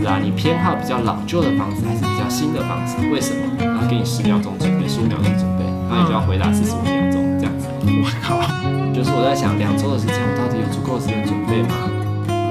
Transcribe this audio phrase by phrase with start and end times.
[0.00, 2.96] 子啊，你偏好比较老旧的房子还是比较新的房子？
[3.12, 3.40] 为什么？
[3.58, 7.68] 然后给你十秒钟准备，十五秒钟准备，然后你就要回答四十五秒钟这样子。
[7.84, 8.40] 我靠！
[8.96, 11.76] 就是我在想，两周的时间，我到底有足够的时间准备吗？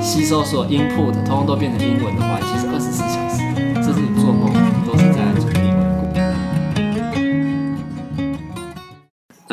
[0.02, 3.19] 吸收所有 input，通通都变成英文的话，其实二十四小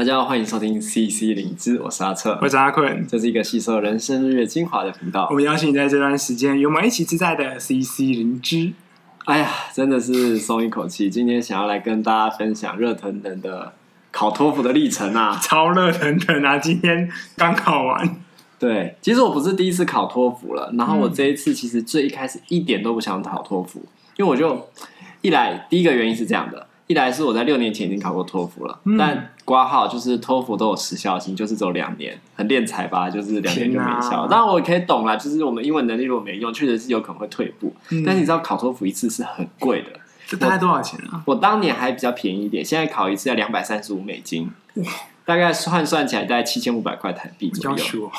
[0.07, 5.27] 家好，欢迎收听 CC 灵芝，我是阿策，我是阿坤，这是一个吸收人生日月精华的频道。
[5.30, 8.73] 我们邀请你在这段时间与我们一起自在的 CC 灵芝。
[9.24, 13.73] 哎呀，真的是松一口气，今天想要来跟大家分享热腾腾的
[14.12, 16.57] 考托福的历程啊， 超热腾腾啊！
[16.57, 18.16] 今天刚考完。
[18.60, 23.84] 对，其实我不是第一次考托福了，然后我这一次其实最一开始一点都不想考托福，
[24.16, 24.68] 因为我就
[25.23, 26.66] 一来第一个原因是这样的。
[26.88, 34.23] 一来是我在六年前已经考过托福了，嗯、但挂号就是托福都有时效性，就是只有两年，很练财吧，就是两年就没效。
[34.23, 37.74] 啊、当然我也可以懂啦，就是我们英文能力如果没用，确实是有可能会退步。
[37.90, 39.88] 嗯、但是你知道考托福一次是很贵的，
[40.28, 41.20] 这大概多少钱啊？
[41.26, 44.84] 我，我当年还比较便宜一点，现在考一次要两百三十五美金，哇
[45.24, 48.10] 大概换算起来大概七千五百块台币左右。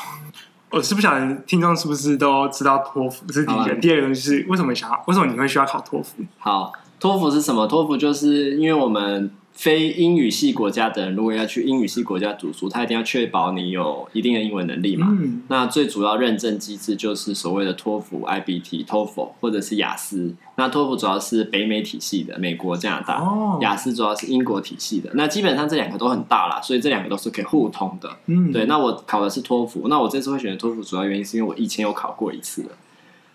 [0.70, 3.74] 我是不晓得听众是不是都知道托福，这是第一个。
[3.76, 6.22] 第二个就是为什么想要，为什么你会需要考托福？
[6.36, 6.70] 好。
[7.00, 7.66] 托福是什么？
[7.66, 15.08] 托福就是因为我们非英语系国家的人，如果要去英语系国家读书，他一定要确保你有一定的英文能力嘛。
[15.10, 20.34] 嗯、那最主要认证机制就是所谓的托福、IBT、TOEFL 或者是雅思。
[20.56, 25.10] 那托福主要是北美体系的，美国、加拿大；哦、雅思主要是英国体系的。
[25.14, 28.10] 那基本上这两个都很大啦，所以这两个都是可以互通的。
[28.26, 28.66] 嗯，对。
[28.66, 32.70] 那我考的是托福，那我这次会选择托福，主要原因是因为我以前有考过一次了。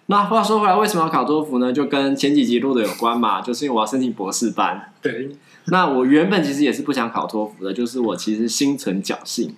[0.07, 1.71] 那话说回来，为什么要考托福呢？
[1.71, 4.93] 就跟前几集录的有关嘛，就是因为我要申请博士班。
[5.01, 5.29] 对。
[5.67, 9.55] 那我原本其实也是不想考托福的，就是我其实心存侥幸。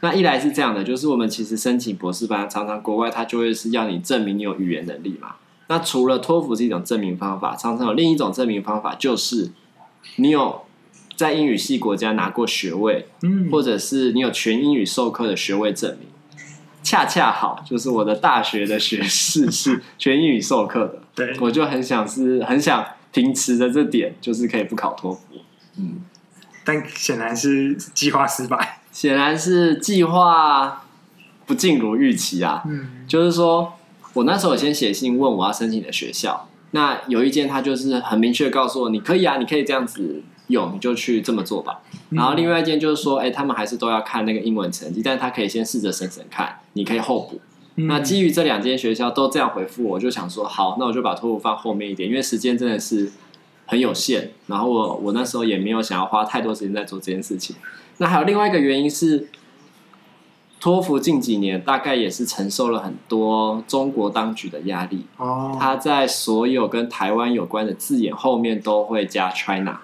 [0.00, 5.36] 那一来是这样的，就是我们其实申请博士班，常常国外他就会是要你证明你有语言能力嘛。
[5.68, 9.52] 那除了托福是一种证明方法，常常有另一种证明方法，就是
[10.16, 10.62] 你有
[11.14, 16.08] 在英语系国家拿过学位，嗯，或者是你有全英语授课的学位证明。
[16.86, 25.20] 恰恰好，就是我的大学的学士是 全英语授课的，对，我就很想是很想秉持着这点，就是可以不考托福，
[25.78, 26.02] 嗯，
[26.64, 30.84] 但显然是计划失败，显然是计划
[31.44, 33.72] 不尽如预期啊，嗯，就是说
[34.12, 40.22] 我那时候先写信问我要申请的学校，那有一间他就是很明确告诉我，你可以啊，你可以这样子。
[40.48, 41.80] 有你就去这么做吧。
[42.10, 47.40] 然后另外一件就是说，哎、欸，他们还是都要看那个英文成绩，但是他可以先试着审审看，你可以候补。
[47.76, 53.12] 嗯、那基于这两间学校都这样回复我，我就想说，好，那我就把托福放后面一点，因为时间真的是
[53.66, 54.30] 很有限。
[54.46, 57.54] 然后我我那时候也没有想要花太多时间在做这件事情。
[57.98, 59.28] 那还有另外一个原因是，
[60.58, 65.04] 托福近几年大概也是承受了很多中国当局的压力。
[65.18, 69.80] 哦，他在所有跟台湾有关的字眼后面都会加 China。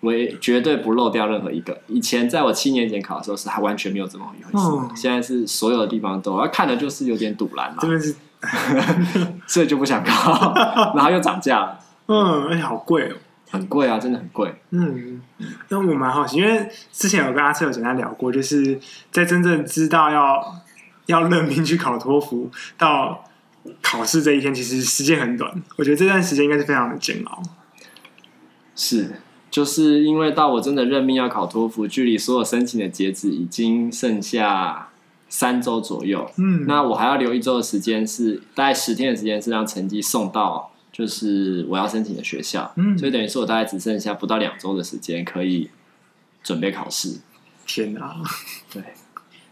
[0.00, 1.80] 我也绝对不漏掉任何一个。
[1.88, 4.66] 以前在我七年前考的时候，是还完全没有这么一回事。
[4.66, 7.82] 哦、现在是所有的地方都，要看的就是有点堵拦嘛。
[7.98, 8.14] 是
[9.46, 10.54] 所以就不想考，
[10.94, 11.78] 然后又涨价了。
[12.06, 13.16] 嗯，而且好贵哦，
[13.50, 14.54] 很贵啊，真的很贵。
[14.70, 15.20] 嗯，
[15.68, 18.78] 那我蛮好奇，因为之前有跟阿策有简单聊过，就是
[19.10, 20.54] 在真正知道要
[21.06, 22.48] 要认命去考托福
[22.78, 23.24] 到
[23.82, 25.50] 考试这一天，其实时间很短。
[25.76, 27.42] 我觉得这段时间应该是非常的煎熬。
[28.76, 29.20] 是。
[29.56, 34.90] 就是因为到我真的任命要考托福，距离所有申请的截止已经剩下
[35.30, 36.30] 三周左右。
[36.36, 42.70] 嗯，那我还要留一周的时间，是大概十天的时间，是让成绩送到就是我要申请的学校。
[42.76, 45.70] 嗯，所以等于说我大概只剩下不到两周的时间可以
[46.42, 47.16] 准备考试。
[47.66, 48.14] 天哪！
[48.70, 48.82] 对，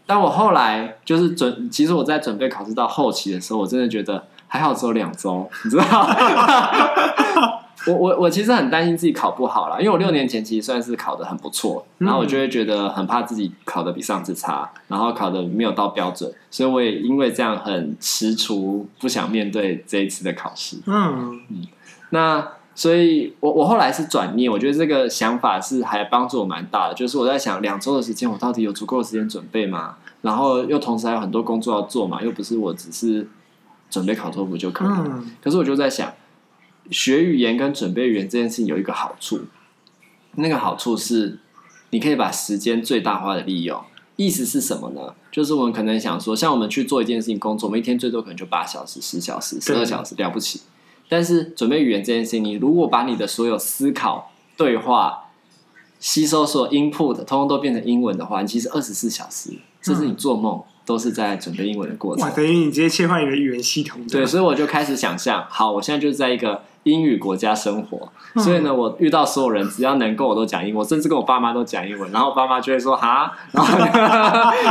[0.05, 6.15] 但我后来就是准，其实我在准备考试到后期的时候，我真的觉得还好，只有两周，你知道吗？
[7.87, 20.77] 我我我其实很担心自己考不好啦，因为我六年前其实算是考得很不错，然后我就会觉得很怕自己考得比上次差，然后考得没有到标准，所以我也因为这样很踟蹰，不想面对这一次的考试。
[20.87, 21.67] 嗯嗯，
[22.09, 29.97] 那所以我我后来是转念，我觉得这个想法是还帮助我蛮大的，就是我在想两周的时间，我到底有足够的时间准备吗？
[30.21, 33.27] 然后又同时还有很多工作要做嘛，又不是我只是
[33.91, 35.23] 准备考托福就可以了。
[35.43, 36.11] 可是我就在想。
[36.91, 39.41] 学语言跟准备语言这件事情有一个好处，
[40.35, 41.39] 那个好处是
[41.89, 43.81] 你可以把时间最大化的利用。
[44.17, 45.13] 意思是什么呢？
[45.29, 50.61] 就是我们可能想说，像我们去做一件事情工作，我们一天最多可能就八小时、十小时、十二小时，了不起。
[51.09, 55.25] 但是准备语言这件事情，你如果把你的所有思考、对话、
[55.99, 62.25] 吸收所有 input 通通都变成英文的话，你其实二十四小时，这是你做梦都是在准备英文的过程。
[62.25, 64.07] 哇，等于你直接切换一个语言系统。
[64.07, 72.11] 对，所以我就开始想象，好，我现在就是在一个英语国家生活，嗯、所以呢，我遇到所有人只要能够，我都讲英文，我甚至跟我爸妈都讲英文。
[72.11, 73.75] 然后我爸妈就会说哈， 然后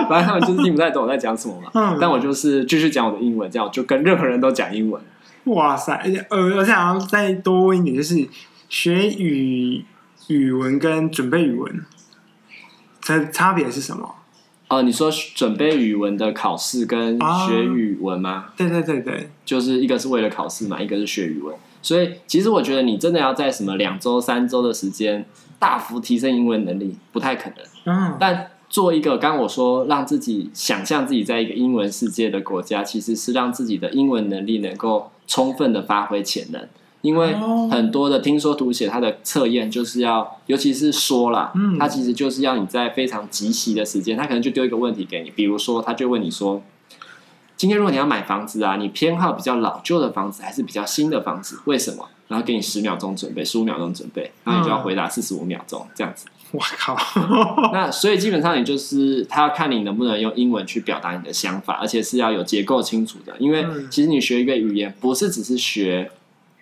[0.08, 1.70] 反正他们就是听不太懂我在讲什么嘛。
[1.74, 5.02] 嗯、但我就是继续讲我的英文，这样我就跟任何人都讲英文。
[5.44, 8.28] 哇塞，而且呃，我想要再多问一点，就是
[8.68, 9.84] 学语
[10.28, 11.84] 语文跟准备语文，
[13.02, 14.14] 差差别是什么？
[14.68, 18.30] 哦，你说准备语文的考试跟学语文吗？
[18.30, 21.54] 啊，对对对对，就是一个是为了考试嘛，一个是学语文。
[21.84, 25.26] 所以其实我觉得你真的要在什么两周、三周的时间
[25.58, 27.58] 大幅提升英文能力，不太可能。
[27.84, 36.66] 嗯，但做一个刚我说让自己想象自己在一个英文世界的国家，其实是让自己的英文能力能够充分的发挥潜能。
[37.02, 37.34] 因为
[37.70, 46.62] 很多的听说读写，它的测验就是要，尤其是说啦，嗯，它其实就是要你在非常极其的时间，他可能就丢一个问题给你，比如说，他就问你说，
[47.64, 51.58] 今天如果你要买房子啊，你偏好比较老旧的房子还是比较新的房子？
[51.64, 52.06] 为什么？
[52.28, 56.26] 然后给你十秒钟准备，十五秒钟准备，然后你就要回答四十五秒钟这样子。
[56.50, 56.94] 我靠！
[57.72, 66.10] 那所以基本上你就是他要看你能不能用英文去表达你的想法，而且是要有结构清楚的，因为其实你学一个语言不是只是学。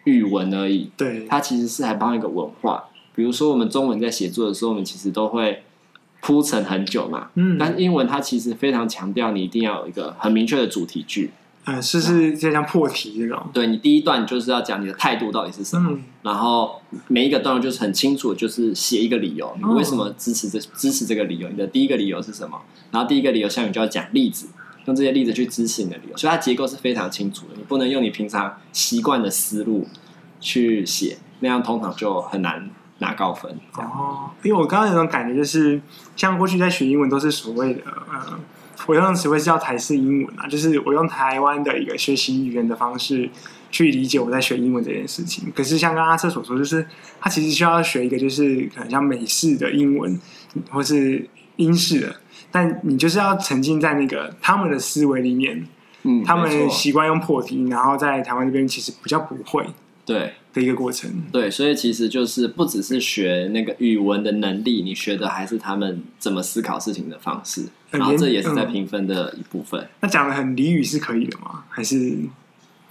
[0.05, 2.85] 语文而已，对，它其实是还包一个文化。
[3.17, 5.63] 比如说，我们中文在写作的时候，我们其实都会
[6.23, 7.29] 铺陈很久嘛。
[7.35, 11.31] 嗯，但是英文它其实非常强调你一定要有一个很明确的主题句。
[11.67, 13.39] 嗯，是是，就像破题这种。
[13.53, 21.49] 对，你第一段就是要讲你的态度到底是什么，嗯、然后每一个段落就是很清楚，就是写一个理由，你为什么支持这支持这个理由？
[21.51, 22.59] 你的第一个理由是什么？
[22.91, 24.49] 然后第一个理由下面就要讲例子。
[24.87, 27.53] 用这些例子去支持你的理由，所以它结构是非常清楚的。
[27.57, 29.87] 你不能用你平常习惯的思路
[30.41, 32.69] 去写，那样通常就很难
[33.03, 33.55] 拿高分。
[33.75, 35.79] 哦，因为我刚刚有种感觉，就是
[36.17, 38.39] 像过去在学英文都是所谓的呃，
[38.87, 43.29] 我用的词汇是叫台式英文啊，就是我用台湾的一个学习语言的方式
[43.71, 45.53] 去理解我在学英文这件事情。
[45.55, 46.87] 可是像刚刚阿瑟所说，就是
[47.21, 50.19] 他其实需要学一个，就是可能像美式的英文，
[50.71, 52.17] 或是英式的。
[52.51, 55.67] 但你就是要沉浸在那个他们的思维里面，
[56.03, 59.65] 嗯，他们习惯用破题，然后在台湾这边其实比较不会，
[60.05, 69.81] 对的一个过程，对，所以其实就是不只是学那个语文的能力，你学的还是他们怎么思考事情的方式，然后这也是在评分的一部分。
[69.81, 71.65] 嗯，那讲的很俚语是可以的吗？
[71.69, 72.19] 还是？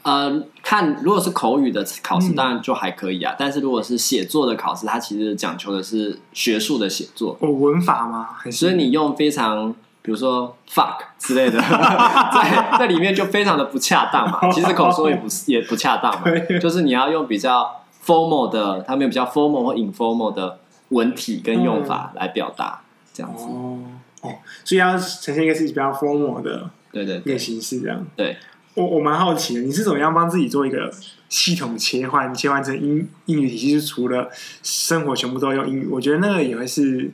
[0.03, 3.33] 呃，看如果是口语的考试，当然就还可以啊。
[3.33, 7.37] 嗯、但是如果是写作的考试，它其实讲求的是学术的写作。
[7.39, 8.29] 哦，文法吗？
[8.51, 11.59] 所以你用非常，比如说 fuck 之类的，
[12.33, 14.39] 在在里面就非常的不恰当嘛。
[14.51, 16.25] 其实口说也不是也不恰当嘛，
[16.59, 20.59] 就是你要用比较 formal 的，他们有比较 formal 或 informal 的
[20.89, 22.81] 文体跟用法来表达，
[23.13, 23.45] 这样子。
[23.45, 23.79] 哦
[24.21, 24.29] 哦，
[24.63, 28.05] 所以要呈现一个自己比较 formal 的，对对，一个形式这样。
[28.15, 28.37] 对。
[28.73, 30.89] 我我蛮好奇的，你是怎么样帮自己做一个
[31.27, 33.73] 系统切换，切换成英英语体系？
[33.73, 34.29] 就是除了
[34.63, 37.11] 生活全部都用英语，我觉得那个也会是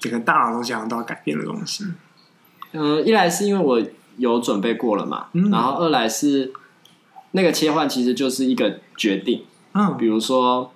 [0.00, 1.84] 整个大脑都想到改变的东西。
[2.72, 3.82] 嗯、呃，一来是因为我
[4.16, 6.52] 有准备过了嘛，嗯、然后二来是
[7.32, 9.42] 那个切换其实就是一个决定。
[9.72, 10.70] 嗯，比如说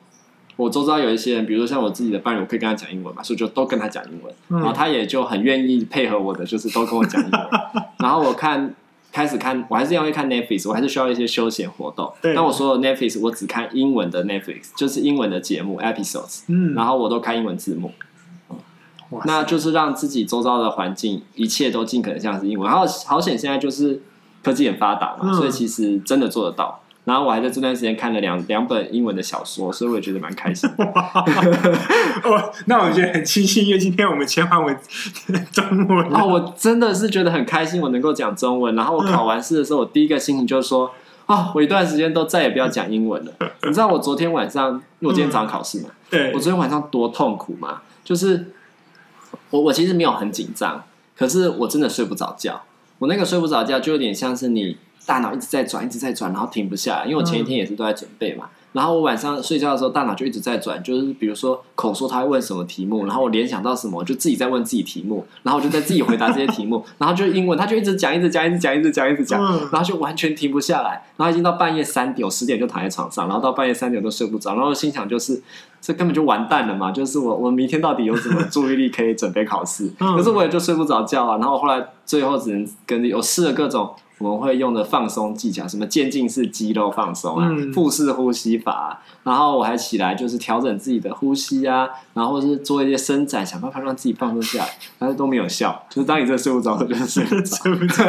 [0.57, 7.41] 我周遭有一些人，比如说像我自己的伴侣，我可以跟他讲英文嘛，所以就都跟他讲英文，嗯、然后他也就很愿意配合我的，就是都跟我讲英文。
[7.99, 8.75] 然后我看。
[9.13, 12.09] 开始看，我还是要会看 Netflix，我还是需要一些休闲活动。
[12.23, 17.91] 那我说的 Netflix，我只看英文的 Netflix，就是英文的节目 episodes，嗯，然后我都看英文字幕。
[19.19, 22.71] 塞那就是让自己周遭的环境一切都尽可能像是英文。
[22.71, 24.01] 然后好险现在就是
[24.43, 26.81] 科技很发达嘛，嗯、所以其实真的做得到。
[27.05, 30.69] 然后我还在这段时间看了两两本英文的小说，所以我也觉得蛮开心。
[30.79, 34.77] 哦，那我觉得很庆幸，因为今天我们切换为
[35.51, 36.07] 中文。
[36.15, 38.77] 哦，我真的是觉得很开心，我能够讲中文。
[38.77, 40.91] 然后我考完试的时候，我第一个心情就是说，
[41.27, 43.33] 哦，我一段时间都再也不要讲英文了。
[43.65, 47.81] 你知道我昨天晚上，因为我今天早上考试嘛，对，我昨天晚上多痛苦吗？
[48.05, 48.53] 就是
[49.51, 50.85] 我我其实没有很紧张，
[51.17, 52.63] 可是我真的睡不着觉。
[52.99, 54.77] 我那个睡不着觉，就有点像是你。
[55.07, 57.05] 大脑一直在转，一直在转，然后停不下来。
[57.05, 75.43] 因为我前一天也是都在准备嘛，嗯、然后我晚上睡觉的时候，大脑就一直在转，就是比如说口说他会问什么题目，然后我联想到什么，我就自己在问自己题目，然后我就在自己回答这些题目， 然后就英文，他就一直讲，一直讲，一直讲，一直讲，一直讲，然后就完全停不下来，然后已经到半夜三点，我十点就躺在床上，然后到半夜三点都睡不着，然后心想就是
[75.81, 79.91] 这根本就完蛋了嘛，就是我我明天到底有什么注意力可以准备考试？
[79.99, 83.91] 可是我也就睡不着觉啊，然后后来最后只能跟我试了各种。
[84.21, 95.85] 我们会用的放松技巧，什么渐进式肌肉放松啊，嗯、腹式呼吸法、啊，然后我还起来就是调整自己的呼吸啊，然后是做一些伸展，想办法让自己放松下来，但是都没有效。
[95.89, 98.05] 就是当你这睡不着，就是睡不着，睡不着，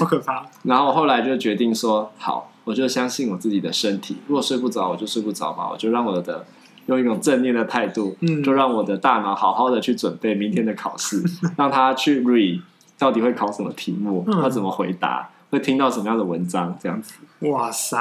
[0.00, 0.44] 好可怕。
[0.64, 6.44] 然后我后来就决定说，好，我就相信我自己的身体，如果睡不着，我就睡不着吧，我就让我的。
[6.86, 11.22] 用一种正念的态度，嗯，就让我的大脑好好的去准备明天的考试，
[11.56, 12.60] 让他去 read
[13.02, 17.14] 到底会考什么题目，他、嗯、怎么回答，会听到什么样的文章，这样子。
[17.40, 18.00] 哇塞，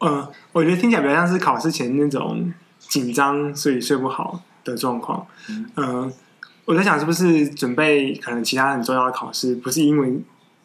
[0.00, 5.26] 嗯、呃，我觉得听起来比较像是考试前那种紧张，所以睡不好的状况。
[5.48, 6.12] 嗯、呃，
[6.66, 10.22] 我在想是不是准备可能其他很重要的考试，不是英文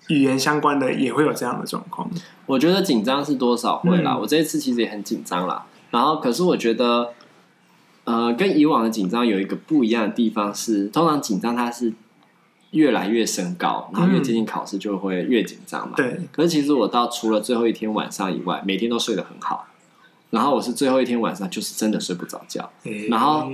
[0.09, 2.09] 语言相关的，也会有这样的状况。
[2.45, 5.65] 我觉得紧张是多少会啦，嗯、我这一次其实也很紧张啦。
[5.91, 7.13] 然后，可是我觉得。
[8.07, 11.91] 呃，跟以往的紧张有一个不一样的地方是，通常紧张它是
[12.75, 15.95] 越来越升高，然后越接近考试就会越紧张嘛。
[15.97, 16.19] 嗯、对。
[16.31, 19.67] 可是其实我到除了最后一天晚上以外，每天都睡得很好。
[20.29, 22.69] 然后我是最后一天晚上就是真的睡不着觉。
[22.83, 23.49] 欸、然后，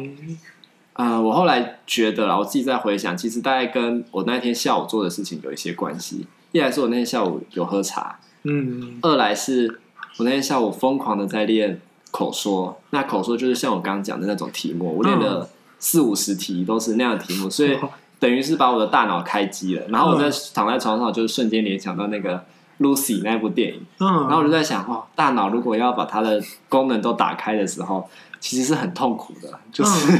[0.93, 6.27] 呃，我后来觉得啦，我自己在回想，其实大概跟我那天下午做的事情有一些关系。
[6.51, 8.99] 一来是我那天下午有喝茶，嗯。
[9.01, 9.79] 二来是
[10.17, 11.79] 我那天下午疯狂的在练。
[12.13, 15.49] 口说，那口说就是像我刚刚讲的那种题目，我练了
[15.79, 17.79] 四五十题都是那样的题目，所以
[18.21, 19.81] 等于是把我的大脑开机了。
[19.89, 22.45] 然后我在躺在床上，就是瞬间联想到那个
[22.79, 28.07] Lucy 那部电影，嗯，然后我就在想，哦，大脑如果要把它的功能都打开的时候，
[28.39, 30.11] 其实是很痛苦的，就是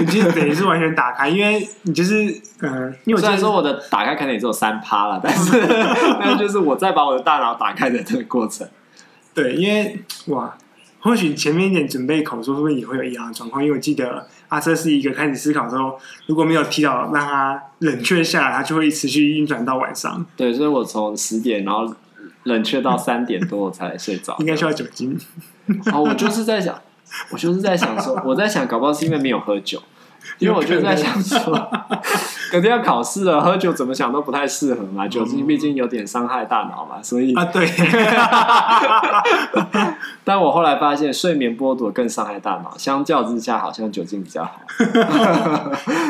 [0.00, 2.14] 你就等于是完全打开，因为你就是
[2.62, 5.60] 嗯，因为虽然说我的打开可能也只有三趴了，但是
[6.18, 8.66] 但是就是我在把我的大脑打开的这个过程，
[9.34, 10.56] 对，因为哇。
[11.02, 13.62] 或许前面一点准备口说，会不会也会有一样的状况？
[13.62, 20.24] 因为我记得阿瑟是一个开始思考之后，如果没有提早让他冷却下来，他就会持续运转到晚上。
[20.36, 21.92] 对，所以我从十点，然后
[22.44, 24.36] 冷却到三点多我才睡着。
[24.38, 25.18] 应该需要酒精。
[25.92, 26.80] 哦，我就是在想，
[27.30, 29.82] 我就是在想说，我在想，搞不好是因为没有喝酒。
[30.38, 31.70] 因为我就在想说，
[32.50, 35.06] 肯定要考试了，喝酒怎么想都不太适合嘛。
[35.06, 37.66] 酒精毕竟有点伤害大脑嘛，所以啊，对。
[40.24, 42.74] 但我后来发现，睡眠剥夺更伤害大脑。
[42.78, 44.52] 相较之下，好像酒精比较好。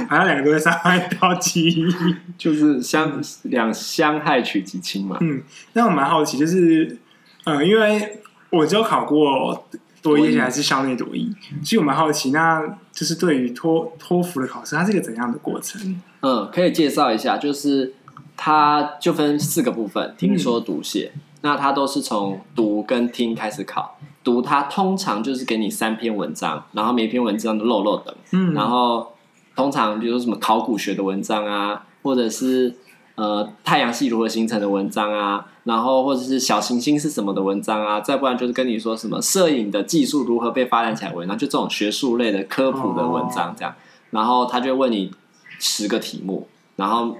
[0.08, 1.94] 好像两个都会伤害到记忆，
[2.38, 5.16] 就是相两相害取其轻嘛。
[5.20, 5.42] 嗯，
[5.74, 6.98] 那我蛮好奇，就是
[7.44, 9.66] 呃，因为我只有考过。
[10.02, 11.32] 多益还是校内多益，
[11.64, 12.60] 所以我蛮好奇，那
[12.92, 16.02] 就是对于托托福的考试，它是一个怎样的过程？
[16.22, 17.94] 嗯，可以介绍一下，就是
[18.36, 21.12] 它就分四个部分：听说读写。
[21.14, 23.96] 嗯、那它都是从读跟听开始考。
[24.24, 28.14] 读它通常就是给你三篇文章，然后每篇文章都漏漏等。
[28.32, 29.14] 嗯，然后
[29.54, 32.76] 通常比如说什么考古学的文章啊，或者是。
[33.14, 43.74] 呃，太阳系如何形成的文章啊，然后或者是小行星是什么的文章啊，再不然就是跟你说什么摄影的技术如何被发展起来文章，就这种学术类的科普的文章这样。
[44.10, 45.10] 然后他就问你
[45.58, 47.14] 十个题目，然后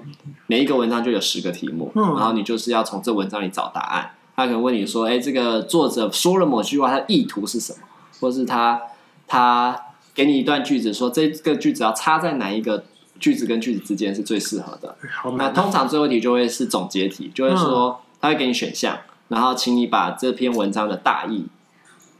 [0.47, 4.13] 每一个文章就有十个题目，然后你就是要从这文章里找答案。
[4.35, 7.79] 他可能问你说，哎，这个作者说了某句话，他的意图是什么？
[8.19, 8.81] 或是他
[9.29, 9.79] 他
[10.15, 12.85] 给你一段句子，说这个句子要插在哪一个？
[13.23, 14.97] 句子跟句子之间是最适合的。
[15.39, 18.99] 那通常最后一题就会是总结题，就会说他会给你选项，
[19.29, 21.47] 然后请你把这篇文章的大意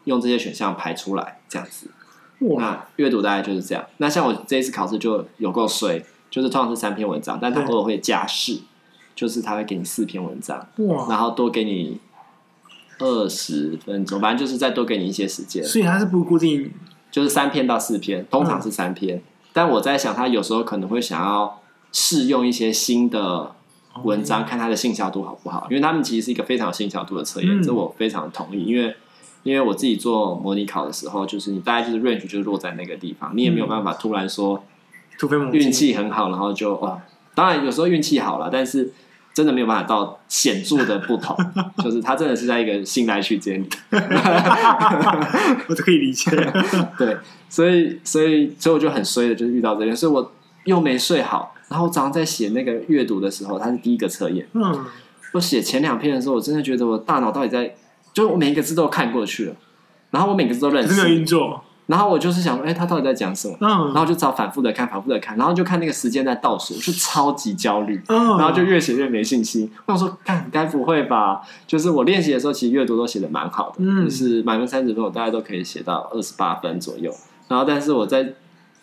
[0.05, 1.89] 用这些选项排出来，这样子。
[2.39, 3.85] 那阅读大概就是这样。
[3.97, 8.61] 那像我这一次考试就有够衰，就是通常是三篇文章，但他偶尔会加试，
[9.17, 10.65] 就是他会给你四篇文章，
[11.09, 11.99] 然后多给你
[12.99, 15.65] 二十分钟，反正就是再多给你一些时间。
[15.65, 16.73] 所以它是不固定，
[17.11, 19.21] 就是三篇到四篇，通常是三篇。
[19.53, 21.61] 但我在想，他有时候可能会想要
[21.93, 23.55] 试用一些新的
[24.03, 25.67] 文章，看他的信效度好不好？
[25.71, 28.65] 因为他们其实是一个非常有信效度的测验，这我非常同意。
[28.65, 28.97] 因为
[29.43, 34.65] 因为我自己做模拟考的时候，就是你大概就是 range 就是落在那个地方，你也没有办法突然说
[35.53, 37.03] 运气很好，然后就哇，
[37.35, 38.93] 当然有时候运气好了，但是。
[39.35, 41.37] 真的没有办法到显著的不同，
[41.83, 43.69] 就是他真的是在一个信赖区间里，
[45.69, 46.31] 我都可以理解。
[46.99, 47.17] 对，
[47.49, 50.33] 所以所以所以我就很衰的，就是遇到这边，所以我
[50.65, 54.47] 又没睡好，然后我早上在写那个阅读的时候，它是第一个测验。
[54.53, 54.85] 嗯，
[55.33, 57.75] 我写前两篇的时候，我真的觉得我大脑到底在，
[58.13, 59.57] 就我每一个字都看过去了，
[60.11, 61.65] 然后我每个字都认识，没有运作。
[61.93, 63.55] 然后我就是想说，哎，他到底在讲什么？
[63.61, 68.03] 嗯，然后就找反复的看，反复的看，然后就看那个时间在倒数，就超级焦虑。
[68.09, 69.71] 嗯，然后就越写越没信心。
[69.85, 71.43] 我想说，干，该不会吧？
[71.67, 77.13] 就是我练习的时候，其实阅读都写的蛮好的，嗯，就是满分三十分，我大概都可以写到二十八分左右。
[77.49, 78.33] 然后，但是我在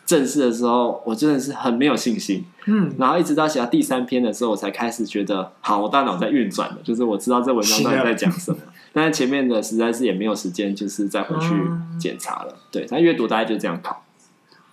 [0.06, 2.46] 正式的时候，我真的是很没有信心。
[2.68, 8.60] 嗯，然后一直到写到第三篇的时候，我才开始觉得，好，我大脑在运转了，就是我知道这文章到底在讲什么。
[8.94, 11.54] 但是前面的实在是也没有时间，就是再回去
[12.00, 12.54] 检查了。
[12.54, 14.04] 嗯、对，他阅读大概就这样考。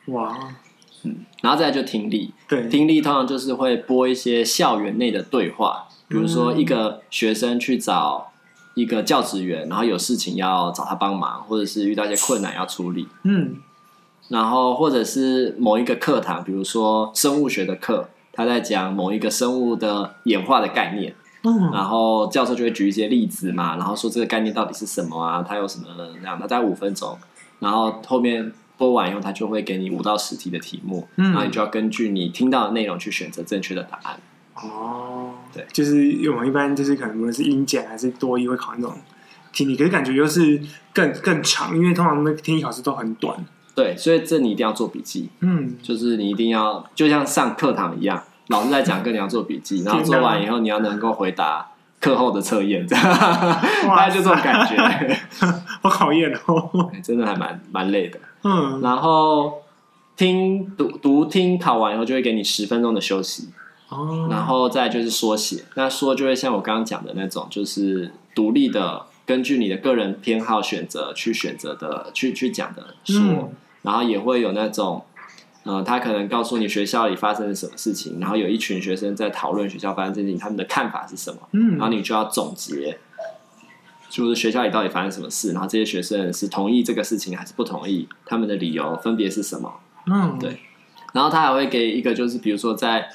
[0.06, 0.36] 哇，
[1.04, 2.32] 嗯，然后再来就听力。
[2.48, 8.32] 对，听力通常就是会播一些校园内的对话，比如说一个学生去找
[8.74, 13.08] 一个教职员，然后有事情要找他帮忙，或者是遇到一些困难要处理。
[13.24, 13.56] 嗯。
[14.28, 21.14] 然后，或者是某一个课堂，比如说生物学的课，他在讲某一个生物的演化的概念，
[21.46, 25.44] 嗯，然后教授就会举一些例子嘛，然后说这个概念到底是什么啊？
[25.46, 26.36] 它有什么那样？
[26.40, 27.16] 他大概五分钟，
[27.60, 34.18] 然后后面播完以后，他就会给你五到十题的题目，嗯，然后你就要根据你听到的内容去选择正确的答案。
[34.56, 35.94] 哦，对，就是
[36.30, 38.96] 我们一般就是可能无论是英检还是多一会考那种
[39.52, 40.60] 听力，可是感觉又是
[40.92, 43.38] 更更长，因为通常那个听力考试都很短。
[43.74, 45.28] 对，所以这你一定要做笔记。
[45.40, 51.68] 嗯，就是你一定要，就像上课堂一样，老师在讲课，你要做笔记，然后做完以后，你要能够回答
[52.00, 53.04] 课后的测验，这样，
[53.88, 55.18] 大概就这种感觉。
[55.82, 58.18] 好考验哦，真的还蛮蛮累的。
[58.42, 59.62] 嗯，然后
[60.16, 63.50] 听读读听考完以后，就会给你十分钟的休息。
[63.88, 73.20] 哦，然后再就是说写，那说就会像我刚刚讲的那种，就是独立的，根据你的个人偏好选择去选择的，去去讲的说。
[73.20, 75.04] 嗯然后也会有那种，
[75.66, 81.40] 呃，他可能告诉你学校里发生了什么事情，然后有一群学生在讨论学校发生事情，他们的看法是什么？
[81.52, 82.96] 嗯，然后你就要总结，
[84.08, 89.72] 就是学校里到底发生什么事，然后这些学生是同意这个事情还是不同意，他们的理由分别是什么？
[90.06, 90.60] 嗯，对。
[91.12, 93.08] 然后他还会给一个，就是比如说在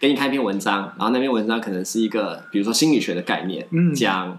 [0.00, 4.36] 给你看一篇文章，然后那篇文章可能是一个，比如说心理学的概念，嗯，讲。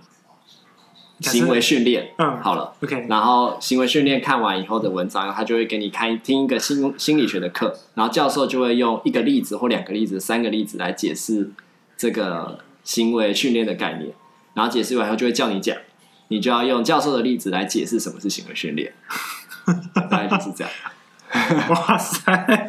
[1.32, 3.06] 行为训练，嗯，好了，OK。
[3.10, 11.50] 然后行为训练看完以后的文章，他就会给你看听一个心心理学的课，然后教授就会用一个例子或两个例子、三个例子来解释
[11.98, 14.14] 这个行为训练的概念，
[14.54, 15.76] 然后解释完以后就会叫你讲，
[16.28, 18.94] 你就要用教授的例子来解释什么是行为训练，
[19.96, 20.74] 大概就是这样。
[21.70, 22.66] 哇塞，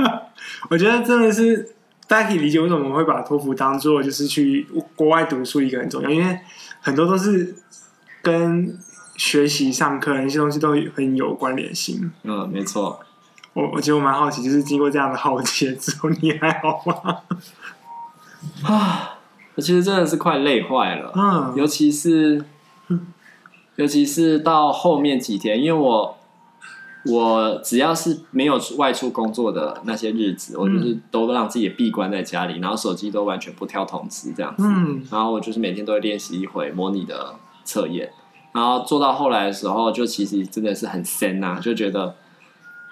[0.70, 1.75] 我觉得真的是
[2.06, 6.38] 大家可以理解为什么我们会把托福当做就是去国外读书一个很重要，因为
[6.80, 7.54] 很多都是。
[8.25, 8.76] 跟
[9.17, 12.10] 学习上课那些东西都很有关联性。
[12.25, 12.99] 嗯，没错。
[13.52, 17.21] 我我觉得我蛮好奇，就是经过这样的浩劫之后，你还好吗？
[18.67, 19.19] 啊，
[19.54, 21.13] 我其实真的是快累坏了。
[21.15, 22.45] 嗯，尤其是，
[23.76, 26.19] 尤其是到后面几天，因为我
[27.06, 34.65] 我只要是没有外出工作的那些日子，我就是都让自己闭关在家里，然后手机都完全不跳通知这样子。
[34.67, 37.37] 嗯，然后我就是每天都会练习一回模拟的。
[37.64, 38.10] 测验，
[38.52, 42.14] 然后做到后来的时候，就其实真的是很深呐，就觉得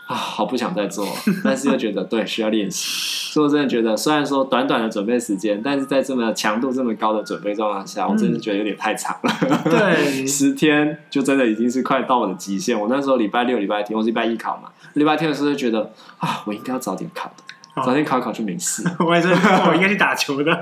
[0.06, 1.06] 啊，好不想再做，
[1.44, 3.32] 但是又觉得对，需要练习。
[3.32, 9.62] 所以我真的觉得，虽然说短短的准备时间，但是在这么强度这么高的准备状况下，我真的觉得有点太长了。
[9.64, 12.78] 对， 十天就真的已经是快到我的极限。
[12.78, 17.34] 我那时候礼拜六、礼拜天，我是礼拜一考嘛，礼拜天的时候就觉得啊，我应该要早点考的。
[17.82, 18.84] 早点考考就没事。
[19.00, 20.52] 我也是，我应该去打球的。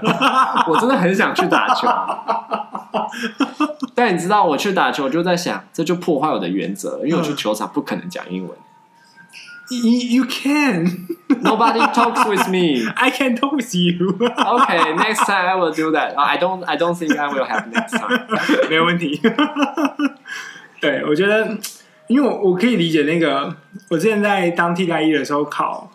[0.68, 1.88] 我真的很想去打球，
[4.00, 8.56] 但你知道，我去打球，就在想，这就破坏我的原则，因为我去球场不可能讲英文。
[9.70, 11.06] You you can.
[11.42, 12.90] Nobody talks with me.
[12.96, 14.16] I can talk with you.
[14.18, 16.14] Okay, next time I will do that.
[16.16, 16.64] I don't.
[16.64, 18.68] I don't think I will have next time.
[18.68, 19.20] 没有问题。
[20.80, 21.56] 对，我觉得，
[22.08, 23.54] 因为我我可以理解那个，
[23.90, 25.92] 我之前在当替代役的时候考。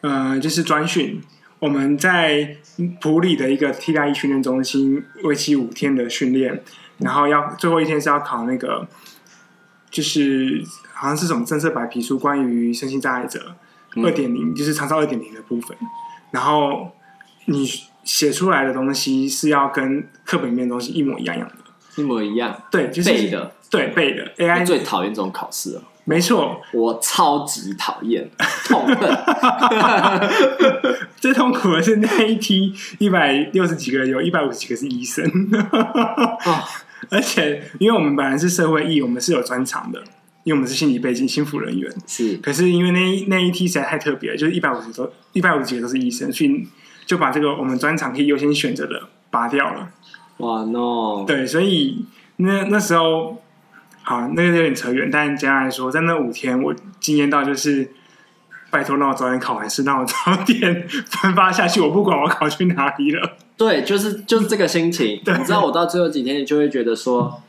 [0.00, 1.20] 呃，就是专训，
[1.58, 2.56] 我们在
[3.00, 6.62] 普里的一个替代役训练中心，为期五天的训练，
[6.98, 8.86] 然后要最后一天是要考那个，
[9.90, 13.54] 就是好像是什么政策白皮书，关于身心障碍者
[14.02, 15.76] 二点零，就是长照二点零的部分。
[16.30, 16.92] 然后
[17.46, 17.66] 你
[18.04, 22.62] 写出来的东西是要跟课本里面的东西一模一样样的，一模一样。
[22.70, 24.30] 对，就是背的，对背的。
[24.36, 25.82] AI 最讨厌这种考试了。
[26.04, 28.30] 没错，我超级讨厌，
[28.64, 28.96] 痛恨。
[31.20, 35.22] 最痛苦的是那一批一百六十几个人，有一百五十几个是医生。
[35.26, 36.64] 哦、
[37.10, 40.02] 而且，因为我们本来是社会役，我们是有专长的，
[40.44, 41.92] 因为我们是心理背景、心服人员。
[42.06, 46.66] 是，可是因为那一那一梯实在太特别了，就是一百五十多、一百五十几个都是医生，所以
[47.06, 49.90] 就把这个我们专长可以优先选择的拔掉了。
[50.38, 51.24] 哇，no！
[51.26, 52.04] 对，所以
[52.36, 53.42] 那那时候。
[54.00, 57.90] 好，那个有点扯远，但简单来说，在那五天，我经验到就是，
[58.70, 63.36] 拜托让我早点考完试，让我早点分发下去，我不管我考去哪里了。
[63.56, 65.20] 对，就是就是这个心情。
[65.24, 67.42] 对，你知道，我到最后几天，你就会觉得说，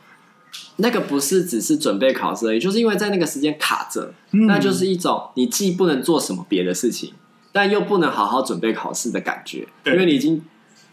[0.76, 7.12] 那个不是只是准备考试而已，就是因为在那个时间卡着，嗯那就是一种你既不能做什么别的事情，
[7.52, 10.42] 但又不能好好准备考试的感觉，因为你已经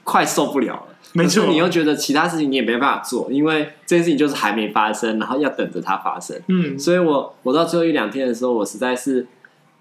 [0.04, 0.84] 快受不了了。
[1.14, 6.40] 没错你又觉得其他事情你也没办法做，因为这件事情就是还没发生，然后要等着它发生。
[6.48, 9.26] 嗯，所以我我到最后一两天的时候，我实在是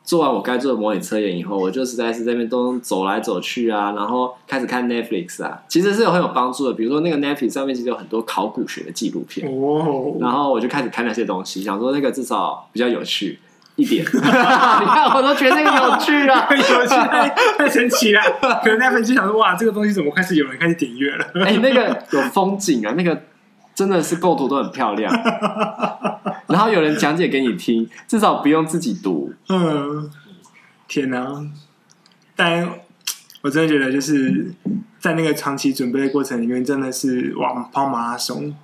[0.06, 6.72] 做完我该做的模拟测验以后，我就实在是在那边都走来走去啊，然后开始看 Netflix 啊，其实是有很有帮助的。
[6.72, 13.40] 比如说那个 Netflix 上面其实有很多考古学的纪录片，哦，然后我就开始看那些东西，想说那个至少比较有趣
[13.74, 14.04] 一点。
[14.06, 16.46] 你看我都觉得那个有趣了。
[16.54, 18.20] 有趣，太太神奇了。
[18.62, 21.26] 可能那份就想说，哇，这个东西怎么开始有人开始点阅了？
[21.44, 23.20] 哎、那个有风景啊，那个
[23.76, 25.12] 真的是构图都很漂亮。
[26.48, 29.32] 然后有人讲解给你听，至少不用自己读。
[29.48, 30.10] 嗯，
[30.88, 31.46] 天哪！
[32.34, 32.68] 但
[33.42, 34.54] 我真的觉得，就是
[34.98, 38.54] 在那个长期准备的过程里面，真的是哇，跑马拉松，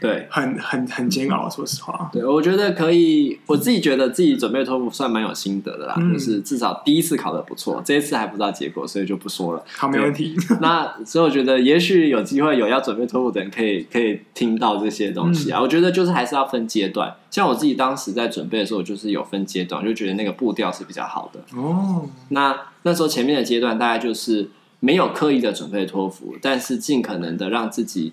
[0.00, 0.26] 对。
[0.30, 1.48] 很很很煎熬。
[1.50, 3.38] 说实话，对，我觉得可以。
[3.46, 9.64] 我自己觉得自己准备托福算蛮有心得的啦，嗯就是至少第一次考的不错，这一次还不知道结果，所以就不说了。
[9.76, 10.36] 好，没问题。
[10.60, 15.58] 那所以我觉得，也许有机会有要准备托福的人，可以可以听到这些东西啊。
[15.58, 21.40] 嗯我觉得就是还是要分阶段，像我自己当时在准备的时候，就是有分阶段，就觉得那个步调是比较好的。
[21.58, 28.12] 哦，那那时候前面的阶段大概就是没有刻意的准备托福，但是尽可能的让自己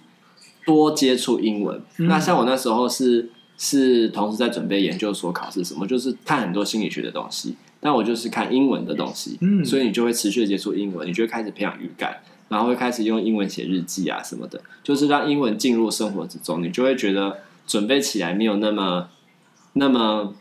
[0.67, 1.81] 多接触英文。
[1.97, 12.17] 嗯那像我那时候是是同时在准备研究所考试，什么就是看很多心理学的东西，但我就是看英文的东西，嗯所以你就会持续的接触英文，你就会开始培养语感，
[12.49, 19.09] 然后会开始用英文写日记啊什么的，就是让英文进入生活之中，你就会觉得准备起来没有那么
[19.73, 20.35] 那么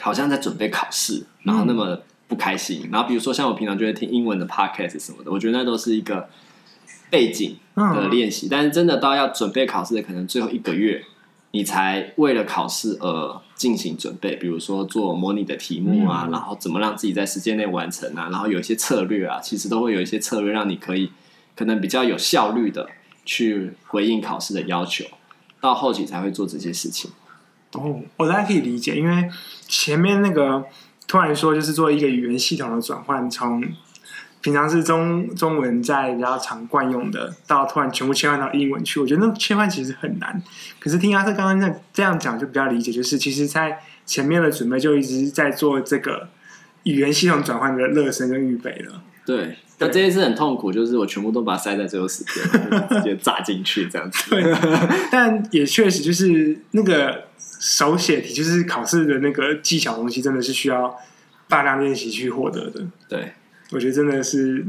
[0.00, 2.88] 好像在准备考试，然后那么不开心。
[2.90, 6.28] 然后比如说像我平常就会听英文的 podcast 什么的，我觉得那都是一个
[7.10, 8.48] 背景的嗯，练习。
[8.50, 11.04] 但是真的到要准备考试的，可能最后一个月，
[11.50, 14.36] 你才为了考试而进行准备。
[14.36, 21.10] 比如说做模拟的题目啊，嗯然后怎么让自己在时间内完成啊，然后有一些策略啊，其实都会有一些策略让你可以
[21.56, 22.88] 可能比较有效率的
[23.24, 25.04] 去回应考试的要求。
[25.60, 27.10] 到后期才会做这些事情。
[27.72, 29.30] 哦，我大概可以理解，因为
[29.68, 30.64] 前面那个
[31.06, 33.62] 突然说就是做一个语言系统的转换，从
[34.40, 40.42] 平常是中中文在比较常惯用的，到突然全部切换到英文去，我觉得那切换其实很难。
[40.78, 46.28] 可是听阿特刚刚在这样讲，就比较理解，就是其实在前面的准备就一直在做这个
[46.84, 49.02] 语言系统转换的热身跟预备了。
[49.26, 52.42] 对，那这一次很痛苦，就是我全部都把它塞在最后时间，
[52.88, 54.30] 就直接炸进去这样子。
[54.30, 54.42] 对，
[55.12, 60.96] 但也确实就是那个手写题，就是考试的那个技巧东西，真的是需要
[61.46, 62.80] 大量练习去获得的。
[63.08, 63.34] 对，
[63.72, 64.66] 我觉得真的是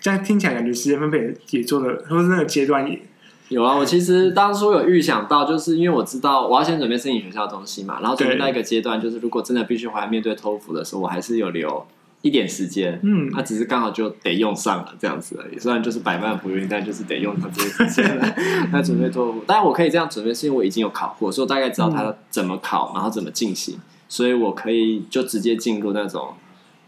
[0.00, 3.00] 这样听起来，感觉时间分配也做的，或是那个阶段也
[3.48, 3.76] 有啊。
[3.76, 11.86] 我其实当初有预想到，就是因为我知道我要先准备申请学校的东西嘛，然后准备到一个阶段，就是如果真的必须回来面对托福的时候，我还是有留
[12.22, 13.00] 一点时间。
[13.02, 15.58] 嗯那、只是刚好就得用上了这样子而已。
[15.58, 18.34] 虽然就是百般不愿意，但就是得用上这些时间了
[18.72, 19.42] 来准备托福。
[19.46, 23.78] 当然我可以这样准备，是因为我已经有考过，所以我大概知道它怎么考，然后怎么进行，
[24.08, 26.34] 所以我可以就直接进入那种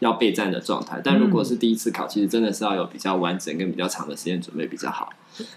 [0.02, 1.00] 要备战的状态。
[1.02, 5.08] 但如果是第一次考，其实真的是要有比较完整跟比较长的时间准备比较好。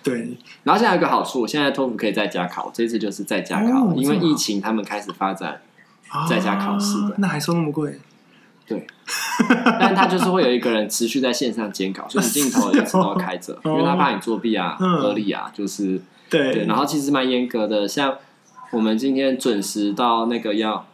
[0.04, 5.62] 对，然后现在有一个好处，现在托福可以在家考，这次就是在家考，因为疫情他们开始发展，
[6.30, 8.00] 在家考试的啊那还收那么贵？
[8.68, 8.88] 对
[9.80, 16.66] 但他就是会有一个人持续在线上监考，所以你镜头一直都要开着， 哦因为他怕你作弊啊、嗯合理啊，就是对对。
[16.66, 18.16] 然后其实蛮严格的，像
[18.72, 20.88] 我们今天准时到那个要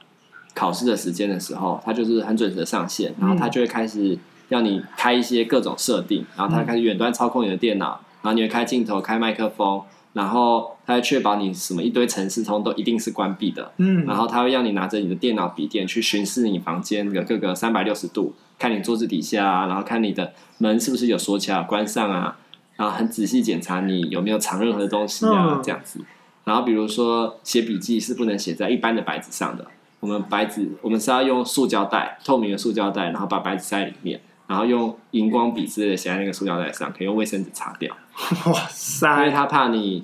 [0.54, 4.18] 考试的时间的时候，他就是很准时的上线，然后他就会开始
[4.50, 9.82] 让你开一些各种设定，然后他开始远端操控你的电脑，然后你会开镜头、开麦克风，
[10.14, 22.38] 然后他会确保你什么一堆程式通都一定是关闭的，嗯，然后他会让你拿着你的电脑笔电去巡视你房间的各个三百六十度，看你桌子底下啊，然后看你的门是不是有锁起来、关上啊，
[22.76, 25.62] 然后很仔细检查你有没有藏任何的东西啊，嗯。
[25.64, 26.02] 这样子。
[26.44, 29.66] 然后比如说写笔记是不能写在一般的白纸上的，
[30.02, 37.96] 我们白纸我们是要用塑胶袋，透明的塑胶袋，然后把白纸塞里面，然后用荧光笔之类的写在那个塑胶袋上，可以用卫生纸擦掉。
[38.46, 40.04] 哇因为塞，他怕你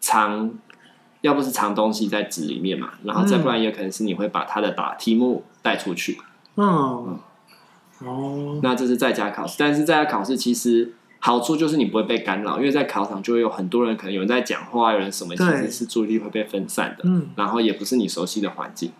[0.00, 0.50] 藏，
[1.22, 6.18] 要不是藏东西在纸里面嘛，然后再不然也可能是你会把他的答题目带出去。
[6.56, 7.18] 嗯，
[8.00, 17.04] 哦，那这是在家考试，但是在家考试其实好处就是你不会被干扰，因为在考场就会有很多人，可能有人在讲话，有人什么，其对实是注意力会被分散的。
[17.04, 18.90] 嗯，然后也不是你熟悉的环境。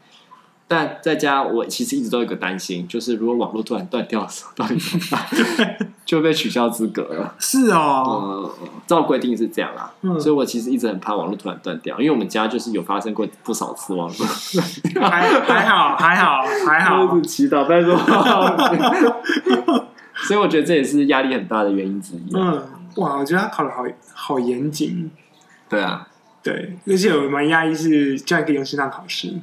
[0.68, 5.88] 但在家我其实一直都有一个担心，就是如果网络突然断掉的时候，到底怎么办？
[6.04, 7.34] 就被取消资格了。
[7.38, 14.26] 是哦，嗯，照规定是这样啊，嗯所以我其实一直很怕网络突然断掉，因为我们家就是有发生过不少次网络。
[15.08, 17.96] 还还好还好还 好一直祈祷，但是我
[20.26, 22.52] 所以我觉得这也是压力很大的原因之一啊。
[22.54, 22.62] 嗯，
[22.96, 25.10] 哇，我觉得他考的好好严谨，
[25.68, 26.08] 对啊，
[26.42, 29.34] 对，而且我蛮压抑是居然可以用线上考试，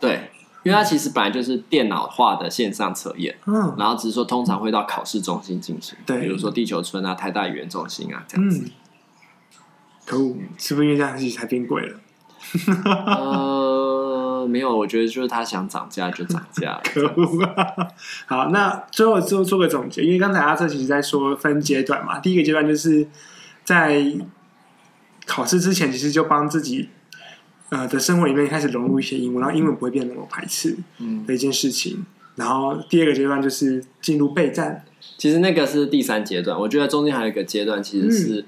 [0.00, 0.30] 对，
[0.62, 8.62] 因为它其实本来就是电脑化的线上测验，嗯然后只是说通常会到考试中心进行，对比如说地球村啊、台大语言中心啊这样子。
[8.64, 8.70] 嗯，
[10.06, 12.00] 可恶，是不是因为这样其实才变贵了？
[12.94, 16.80] 呃，没有，我觉得就是他想涨价就涨价。
[16.84, 17.88] 可恶啊！
[18.26, 23.06] 好，那最后做做个总结，因为刚才阿策其实在说分阶段嘛，第一个阶段就是
[23.64, 24.02] 在
[25.26, 26.88] 考试之前，其实就帮自己
[27.70, 32.04] 呃的生活里面开始融入一些英文，然后英文不会变得那么排斥嗯，的一件事情。
[32.36, 34.84] 然后第二个阶段就是进入备战，
[35.16, 38.44] 其实那个是第三阶段，我觉得中间还有一个阶段，其实是、嗯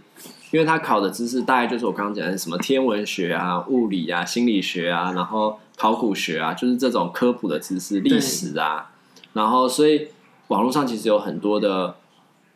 [0.50, 8.90] 因为他考的知识大概就是我刚刚讲的什么天文学啊、物理啊、心理学啊，然后考古学啊，就是这种科普的知识、历史啊，
[9.32, 10.08] 然后所以
[10.48, 11.94] 网络上其实有很多的，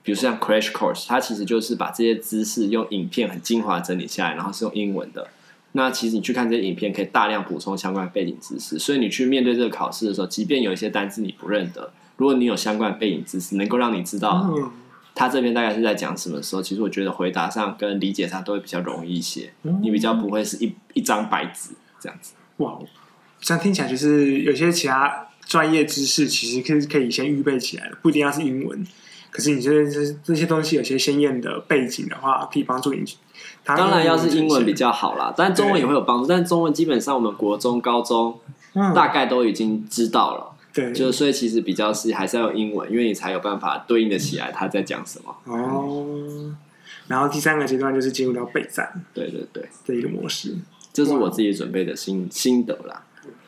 [0.02, 5.28] 比如说像 Crash Course，它其实就是把这些知识用影片很精华整理下来，然后是用英文的。
[5.76, 14.48] 那其实你去看这些影片，可以大量补充相关背景知识，所以你去面对这个考试的时候，即便有一些单词你不认得，如果你有相关的背景知识，能够让你知道。
[14.56, 14.70] 嗯，
[15.16, 16.62] 他这边大概是在讲什么时候？
[16.62, 22.34] 其实我觉得回答上跟理解上都会比较容易一些，嗯你比较不会是一一张白纸这样子。
[22.58, 22.78] 哇，
[23.40, 28.86] 这样听起来就是有些其他专业知识其实可以可以先预备起来的，不一定要是英文。
[29.30, 33.02] 可是你这这这些东西有些鲜艳的背景的话，可以帮助你。
[33.64, 36.26] 当然，要是英文比较好啦，但中文也会有帮助。
[36.26, 38.38] 但中文基本上我们国中、高中
[38.74, 45.34] 嗯，大概都已经知道了，对，就所以其实比较是还是要用英文，因为你才有办法对应的起来他在讲什么。
[45.46, 46.54] 哦。
[47.06, 50.54] 然后第三个阶段就是进入到备战对对对，这一个模式。
[50.92, 53.02] 这是我自己准备的心心得啦。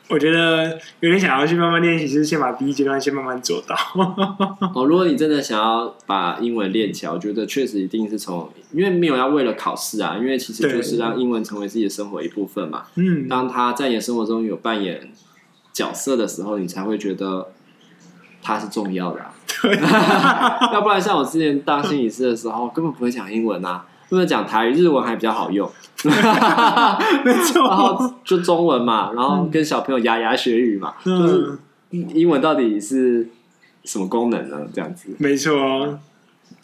[0.08, 3.74] 我觉得有点想要去慢慢练习，就是先把第一阶段先慢慢做到。
[4.74, 12.84] 哦，如果你真的想要把英文练起来，我觉得确实一定是从，因为没有要为了考试啊，因为其实就是让英文成为自己的生活一部分嘛。
[12.94, 15.10] 嗯，当他在你的生活中有扮演
[15.72, 17.48] 角色的时候，你才会觉得
[18.40, 19.34] 他是重要的、啊。
[19.62, 19.74] 对，
[20.72, 25.70] 要不然像我之前当心理师的时候，根本不会讲英文啊，因为讲台语、日文还比较好用。
[26.04, 27.66] 没错。
[27.68, 31.58] 然后就中文嘛，然后跟小朋友牙牙学语嘛，嗯就是
[31.90, 33.26] 英文到底是
[33.84, 34.66] 什么功能呢？
[34.72, 35.08] 这样子。
[35.18, 35.98] 没错，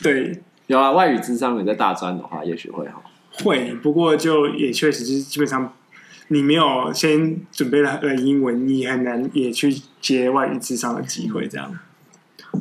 [0.03, 3.03] 对，有啊，外语智商你在大专的话，也许会好。
[3.43, 5.73] 会，不过就也确实是基本上，
[6.29, 11.49] 你没有先准备了呃英文，你很难也去接外语智商的机会。
[11.49, 11.73] 这样，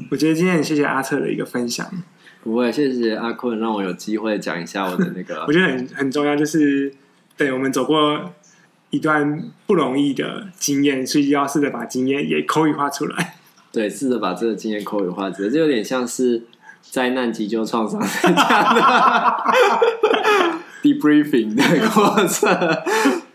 [0.09, 1.85] 我觉得今天很谢谢阿策的一个分享，
[2.43, 5.53] 不会，谢谢阿坤让我有机会讲一下我的那个 我。
[5.53, 6.93] 觉得很很重要，就是
[7.37, 8.19] 对我们走过
[8.89, 13.35] 一段不容易的经验，所以要试着把经验也口语化出来。
[13.71, 16.43] 对，试着把这个经验口语化，这有点像是
[16.81, 19.43] 灾难急救创伤这样的
[20.83, 22.51] debriefing 的过程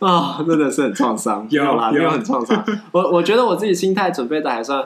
[0.01, 1.47] 啊、哦，真的是很创伤。
[1.49, 2.63] 有啦，有很创伤。
[2.93, 4.85] 我我觉得我自己心态准备的还算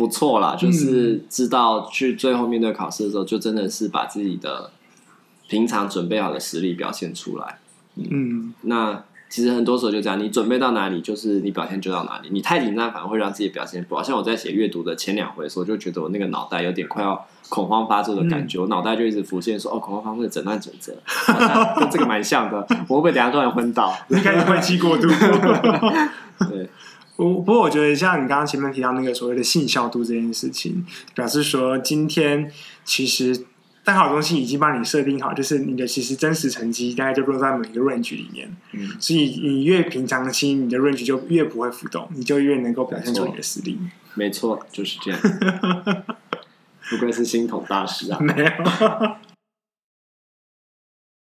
[0.00, 4.70] 不错啦，就是知道去最后面对考试的时候，就真的是把自己的
[5.46, 7.58] 平常准备好的实力表现出来。
[7.96, 12.30] 嗯，那其实很多时候就这样，你准备到哪里，就是你表现就到哪里。
[12.32, 14.02] 你太紧张，反而会让自己表现不好。
[14.02, 20.94] 像我在写阅读的前两回的时候，就觉得我那个脑袋有点快要恐慌发作的感觉，嗯、我脑袋就一直浮现说：“哦，恐慌发作的诊断准则，
[21.78, 22.66] 跟这个蛮像的。
[22.88, 23.94] 我会不会等下突然昏倒？
[24.08, 25.06] 你开始换气过度。
[26.48, 26.66] 对，
[27.24, 32.50] 我不过我觉得像你刚刚前面提到那个所谓的性效度这件事情，表示说今天
[32.84, 33.46] 其实。
[33.82, 43.78] 但好东西已经帮你设定好，就是你的其实真实成绩大概就落在每一个 range 里面，嗯，所以你越平常心，你的 range 就越不会浮动，你就越能够表现出你的实力。
[44.14, 45.18] 没错，就是这样。
[46.90, 48.18] 不愧是心统大师啊！
[48.20, 48.50] 没有。